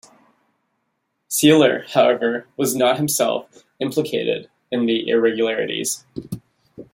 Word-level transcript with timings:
Seeler, 1.29 1.87
however, 1.91 2.47
was 2.57 2.75
not 2.75 2.97
himself 2.97 3.63
implicated 3.79 4.49
in 4.71 4.87
the 4.87 5.07
irregularities. 5.07 6.03